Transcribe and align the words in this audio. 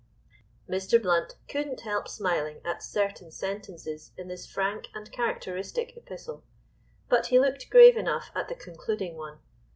Mr. 0.67 0.99
Blount 0.99 1.35
couldn't 1.47 1.81
help 1.81 2.07
smiling 2.07 2.59
at 2.65 2.81
certain 2.81 3.29
sentences 3.29 4.11
in 4.17 4.29
this 4.29 4.47
frank 4.47 4.87
and 4.95 5.11
characteristic 5.11 5.95
epistle. 5.95 6.43
But 7.07 7.27
he 7.27 7.39
looked 7.39 7.69
grave 7.69 7.97
enough 7.97 8.31
at 8.33 8.49
the 8.49 8.55
concluding 8.55 9.15
one. 9.15 9.37